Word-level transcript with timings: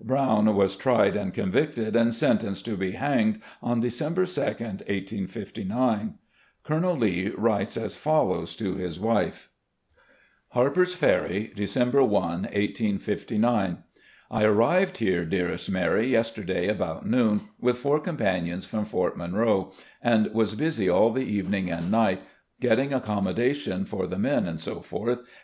Brown 0.00 0.54
was 0.54 0.76
tried 0.76 1.16
and 1.16 1.34
convicted 1.34 1.96
and 1.96 2.14
sentenced 2.14 2.64
to 2.66 2.76
be 2.76 2.92
hanged 2.92 3.40
on 3.60 3.80
December 3.80 4.24
2, 4.24 4.40
1859. 4.40 6.14
Colonel 6.62 6.94
Lee 6.96 7.30
writes 7.36 7.76
as 7.76 7.96
follows 7.96 8.54
to 8.54 8.76
his 8.76 9.00
wife: 9.00 9.50
"Harper's 10.50 10.94
Ferry, 10.94 11.50
December 11.56 11.98
i, 12.02 12.06
1859. 12.06 13.78
"I 14.30 14.44
arrived 14.44 14.98
here, 14.98 15.24
dearest 15.24 15.68
Mary, 15.68 16.06
yesterday 16.06 16.68
about 16.68 17.04
noon, 17.04 17.48
with 17.58 17.76
four 17.78 17.98
companies 17.98 18.64
from 18.66 18.84
Fort 18.84 19.16
Monroe, 19.16 19.72
and 20.00 20.28
was 20.32 20.54
busy 20.54 20.88
all 20.88 21.10
the 21.10 21.24
evening 21.24 21.68
and 21.68 21.90
night 21.90 22.20
getting 22.60 22.92
accommodation 22.92 23.84
for 23.84 24.06
the 24.06 24.20
men, 24.20 24.46
etc. 24.46 25.18